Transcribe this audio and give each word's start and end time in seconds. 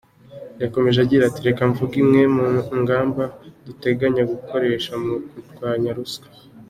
Yakomeje 0.61 0.99
agira 1.01 1.23
ati 1.25 1.39
“Reka 1.47 1.61
mvuge 1.71 1.95
imwe 2.03 2.21
mu 2.35 2.47
ngamba 2.81 3.23
duteganya 3.65 4.23
gukoresha 4.31 4.91
mu 5.03 5.13
kurwanya 5.43 5.91
ruswa. 5.97 6.27